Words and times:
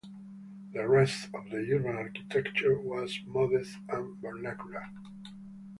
The 0.73 0.87
rest 0.89 1.29
of 1.35 1.51
the 1.51 1.57
urban 1.71 1.95
architecture 1.97 2.75
was 2.79 3.19
modest 3.27 3.77
and 3.89 4.17
vernacular. 4.19 4.85